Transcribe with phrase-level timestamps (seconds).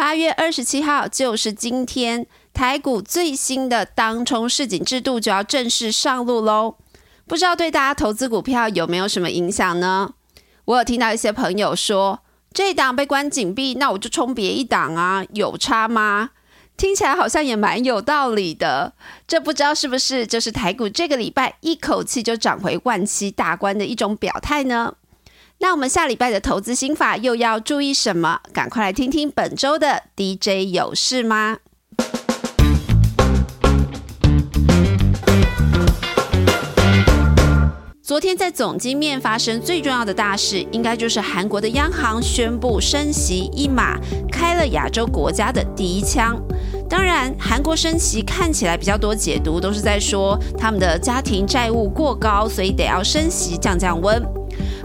[0.00, 6.76] 八月二十七号就是今天，台股最新的当冲市井制度就要正式上路喽。
[7.26, 10.14] 不知道对大家投资股票有没有什么影响呢？
[10.64, 12.20] 我有听到一些朋友说，
[12.54, 16.30] 这档被关紧闭，那我就冲别一档啊，有差吗？
[16.78, 18.94] 听起来好像也蛮有道理的。
[19.28, 24.94] 这不知道是不是就是台股这个礼拜一口气就涨回万七大关的一种表态呢？
[25.62, 28.40] 那我们下礼拜的投资心法又要注意什么？
[28.50, 31.58] 赶快来听听本周的 DJ 有事吗？
[38.02, 43.98] 昨天在总经面发生最重要的大事，应该就是韩国的央行宣布升息一码，
[44.32, 46.42] 开了亚洲国家的第一枪。
[46.88, 54.39] 当然，韩国升息看起来比较多解读都是在说他们的家庭债务过高，所以得要升息降降温。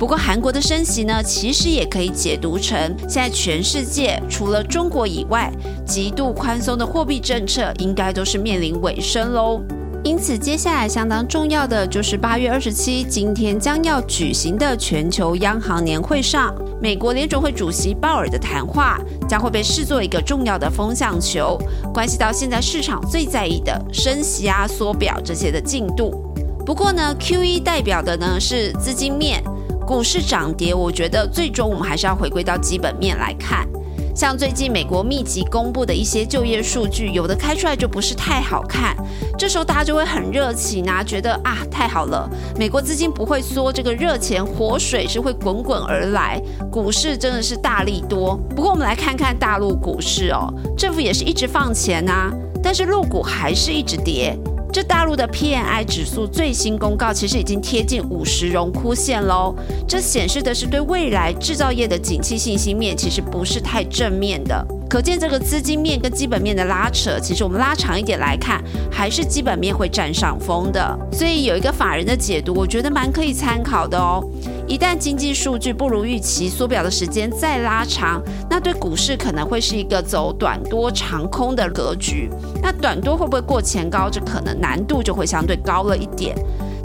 [0.00, 5.52] 不过，韩国的升息呢，其实也可以解读成，现在全世界除了中国以外，
[5.86, 9.60] 极度宽松的货币政策应该都是面临尾声喽。
[10.02, 18.98] 因此，接下来相当重要的就是八月二十七，今天将要举行的全球央行年会上，美国联准会主席鲍尔的谈话
[19.28, 21.58] 将会被视作一个重要的风向球，
[21.92, 26.24] 关系到现在市场最在意的升息啊、缩表这些的进度。
[26.64, 29.44] 不过呢，Q E 代表的呢是资金面。
[29.90, 33.66] 股市涨跌，我觉得最终我们还是要回归到基本面来看。
[34.14, 38.96] 像最近美国密集公布的一些就业数据，有的开出来就不是太好看，
[39.36, 48.36] 这时候大家就会很热情啊，觉得啊太好了，美国资金不会缩，这个热钱活水是会滚滚而来，股市真的是大力多。
[48.54, 52.30] 不过我们来看看大陆股市哦，政府也是一直放钱啊，
[52.62, 54.38] 但是陆股还是一直跌。
[54.72, 59.54] 这大陆的 PMI 指数最新公告，其实已经贴近五十荣枯线喽。
[59.88, 64.64] 这显示的是对未来制造业的景气信心面，其实不是太正面的。
[64.90, 68.60] 可见这个资金面跟基本面的拉扯，其实我们拉长一点来看，
[68.90, 70.98] 还是基本面会占上风的。
[71.12, 74.20] 所以有一个法人的解读，我觉得蛮可以参考的哦。
[74.66, 78.20] 一旦经济数据不如预期，缩表的时间再拉长，
[78.50, 82.28] 那对股市可能会是一个走短多长空的格局。
[82.60, 84.10] 那短多会不会过前高？
[84.10, 86.36] 这可能难度就会相对高了一点。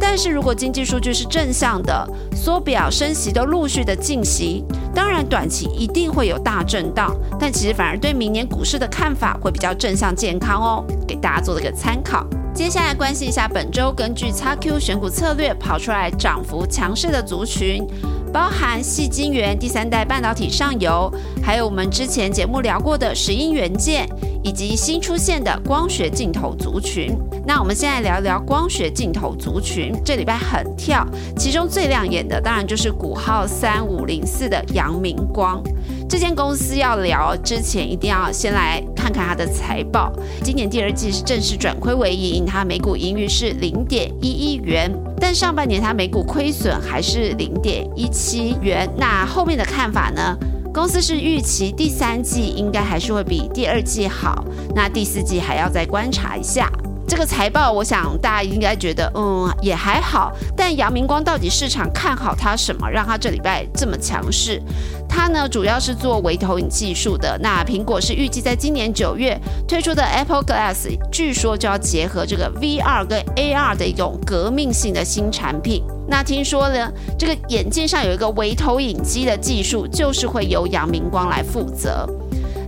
[0.00, 12.26] 但是如果经济数据是正向的，缩表升息都陆续的进行，当然短期一定会有大震荡，但其实反而对明年股市的看法会比较正向健康哦，给大家做了个参考。
[12.52, 17.86] 接下来关心一下本周根据 XQ 选股策略跑出来涨幅强势的族群，
[18.32, 21.08] 包含细晶圆、第三代半导体上游，
[21.40, 24.08] 还有我们之前节目聊过的石英元件，
[24.42, 27.16] 以及新出现的光学镜头族群。
[27.52, 31.04] 那我们现在聊聊光学镜头族群，这礼拜很跳，
[31.36, 35.60] 其中最亮眼的当然就是股号三五零四的阳明光。
[36.08, 40.12] 这间公司要聊之前，一定要先来看看它的财报。
[40.44, 44.88] 今年第二季是正式转亏为盈，它每股盈余是零点一一元，
[45.18, 48.88] 但上半年它每股亏损还是零点一七元。
[48.96, 50.38] 那后面的看法呢？
[50.72, 56.70] 公司是预期第三季应该还是会比第二季好，那第四季还要再观察一下。
[57.10, 60.30] 这个财报，我想大家应该觉得，嗯，也还好。
[60.56, 64.62] 但阳明光到底市场看好它什么，让它这礼拜这么强势？
[65.08, 67.36] 它呢，主要是做微投影技术的。
[67.42, 75.82] 那苹果是预计在今年九月推出的 Apple Glass，据说就要结合这个 VR 跟 AR 的一种革命性的新产品。
[76.06, 76.88] 那听说呢，
[77.18, 82.08] 这个眼镜上有一个微投影机的技术，就是会由阳明光来负责。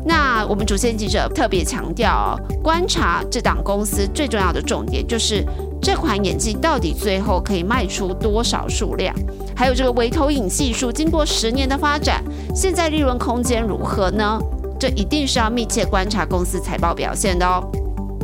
[0.05, 5.45] 那我们主线记者特别强调，观察这档公司最重要的重点就是
[5.81, 9.15] 这款眼镜到底最后可以卖出多少数量，
[9.55, 12.23] 还有这个微投影技术经过十年的发展，
[12.55, 14.41] 现在利润空间如何呢？
[14.79, 17.62] 这一定是要密切观察公司财报表现的哦。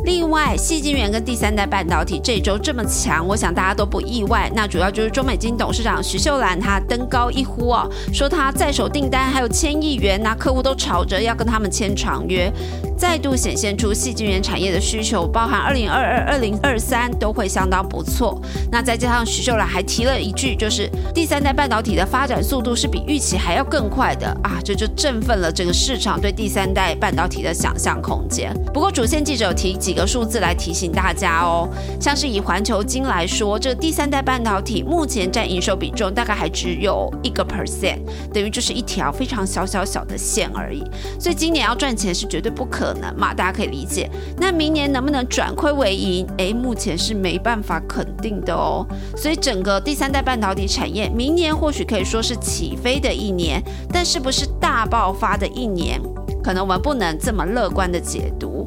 [0.05, 4.49] 另外，细晶圆跟第三代半导体这周这么强，我想大家都不意外。
[4.55, 12.51] 那主要就是中美金董事长徐秀兰她登高一呼哦，说她在手订单还有千亿元，那客户都吵着要跟他们签长约。
[12.99, 18.37] 再度显现出细晶圆产业的需求，包含二零二二、二零二三都会相当不错。
[18.69, 28.53] 那再加上徐秀兰还提了一句，就是第三代半导体的发展速度是比预期还要更快的啊，这就振奋了这个市场对第三代半导体的想象空间。
[28.73, 31.69] 不过主线记者提几个数字来提醒大家哦，
[32.01, 37.99] 像是以环球金来说，这第三代半导体目前占营收比重大概还只有一个 percent，
[38.33, 40.83] 等于就是一条非常小小小的线而已。
[41.17, 42.88] 所以今年要赚钱是绝对不可。
[42.89, 43.33] 可能嘛？
[43.35, 44.09] 大家可以理解。
[44.37, 46.27] 那明年能不能转亏为盈？
[46.37, 48.83] 诶，目前是没办法肯定的哦。
[49.15, 53.61] 所以整个第三代半导体产业，明年或许可以说是起飞的一年，
[53.93, 56.01] 但是不是大爆发的一年？
[56.43, 58.65] 可能我们不能这么乐观的解读。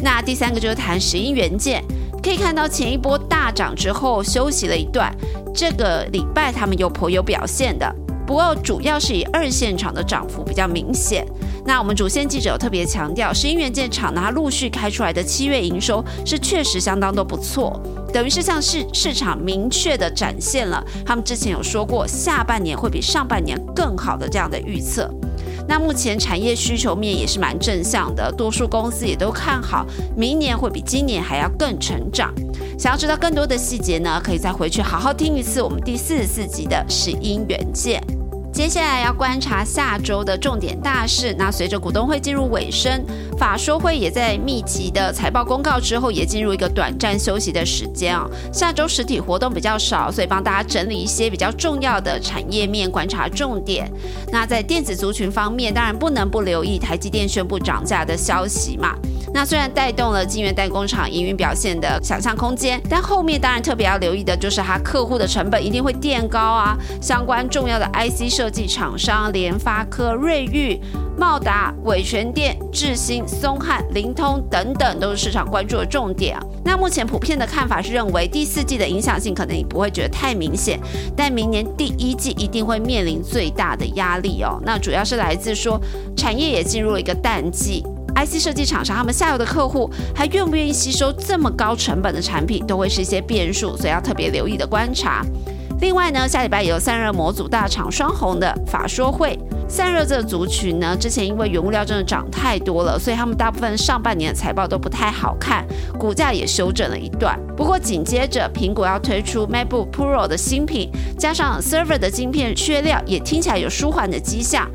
[0.00, 1.82] 那第三个就是谈石英元件，
[2.22, 5.12] 可以看到前一波大涨之后休息了一段，
[5.52, 7.92] 这个礼拜他们又颇有表现的。
[8.26, 11.26] 不过主要是以二线厂的涨幅比较明显。
[11.66, 17.80] 那我们主线记者特别强调，石英元件厂呢，它陆续开出来的七月营收是确实相当都不错，
[18.12, 25.10] 等于是向市市场明确的展现了他们之前有说过下半年会比上半年更好的这样的预测。
[25.66, 32.30] 那目前产业需求面也是蛮正向的，多数公司也都看好明年会比今年还要更成长。
[32.78, 38.02] 想要知道更多的细节呢，可以再回去好好听一次我们第四十四集的石英元件。
[38.54, 41.34] 接下来要观察下周的重点大事。
[41.36, 43.04] 那随着股东会进入尾声，
[43.36, 48.30] 法说会也在密集的财报公告之后，也进入一个短暂休息的时间啊。
[48.52, 53.90] 下周实体活动比较少，所以帮大家整理一些比较重要的产业面观察重点。
[54.30, 58.94] 那在电子族群方面，当然不能不留意台积电宣布涨价的消息嘛。
[59.34, 66.78] 那虽然带动了晶圆代工厂营运表现的想象空间，但后面当然特别要留意的就是它客户的成本一定会垫高啊。
[67.02, 70.80] 相关重要的 IC 设计厂商联发科、瑞昱、
[71.18, 76.42] 茂达、伟全电、智新、松汉、灵通等等都是市场关注的重点啊。
[76.64, 80.78] 那目前普遍的看法是认为第四季的影响性可能你不会觉得太明显，
[81.16, 84.62] 但明年第一季一定会面临最大的压力哦。
[84.64, 85.80] 那主要是来自说
[86.16, 87.84] 产业也进入了一个淡季。
[88.14, 95.24] IC 设计厂商，他们下游的客户还愿不愿意吸收这么高成本的产品，都会是一些变数，所以要特别留意的观察。
[95.80, 99.38] 另外呢，下礼拜也有散热模组大厂双红的法说会。
[99.66, 105.66] 散热这个族群呢，之前因为原物料真的涨太多了，所以他们大部分上半年的财报都不太好看，
[105.98, 107.38] 股价也修正了一段。
[107.56, 114.70] 不过紧接着苹果要推出 MacBook Pro 的新品，加上 Server 的晶片缺料，也听起来有舒缓的迹象。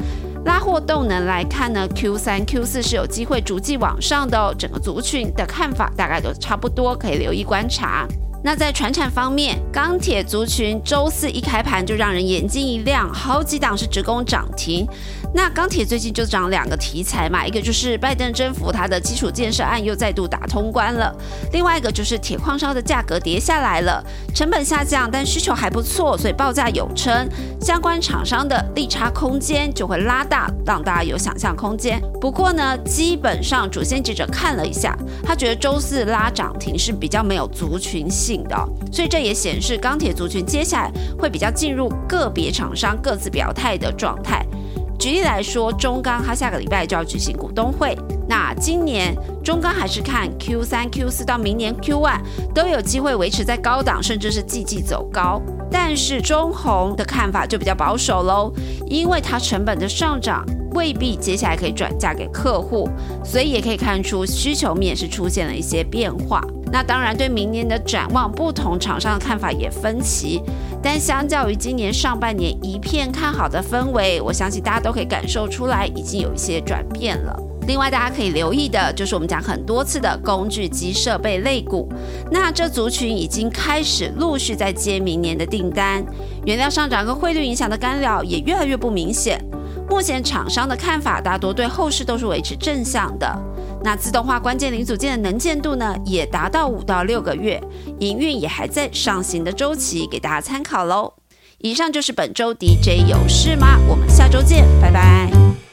[0.45, 4.55] 拉货动能来看呢，Q 三、Q 四是有机会逐季往上的哦。
[4.57, 8.07] 整个族群的看法大概都差不多，可以留意观察。
[8.41, 14.87] 那在船产方面，钢铁族群周四一开盘就让人眼睛一亮，好几档是直攻涨停。
[15.33, 21.13] 那钢铁最近就涨两个题材嘛，一个就是拜登征服他的基础建设案又再度打通关了，
[21.51, 24.03] 另外一个就是铁矿砂的价格跌下来了，
[24.33, 27.29] 成本下降，但需求还不错，所以报价有撑，
[27.61, 32.01] 相关厂商的利差空间就会拉大，让大家有想象空间。
[32.19, 38.55] 不过呢，基本上主线记者看了一下，他觉得周四拉涨停是比较没有族群性的，
[38.91, 44.45] 所以这也显示钢铁族群接下来会比较进入个别厂商各自表态的状态。
[44.97, 47.97] 举例来说，中钢它下个礼拜就要举行股东会。
[48.27, 55.41] 那今年中钢还是看 Q 三、Q 四到明年 Q 一都有机会维持在高档，甚至是季季走高。
[55.71, 58.51] 但是中红的看法就比较保守喽，
[58.87, 62.89] 因为它成本的上涨未必接下来可以转嫁给客户，
[63.23, 66.43] 所以也可以看出需求面是出现了一些变化。
[66.71, 70.41] 那当然，对明年的展望，不同厂商的看法也分歧。
[70.81, 77.37] 但相较于今年上半年一片看好的氛围，我相信大家都可以感受出来，已经有一些转变了。
[77.67, 81.87] 另外，大家可以留意的就是我们讲很多次的工具机设备类股，
[82.31, 86.03] 那这族群已经开始陆续在接明年的订单。
[86.45, 89.39] 原料上涨和汇率影响的干扰也越来越不明显。
[89.89, 93.37] 目前厂商的看法大多对后市都是维持正向的。
[93.83, 97.61] 那自动化关键零组件的能见度呢，也达到五到六个月，
[97.99, 101.13] 营运也还在上行的周期，给大家参考喽。
[101.59, 103.79] 以上就是本周 DJ 有事吗？
[103.87, 105.68] 我们下周见，拜拜。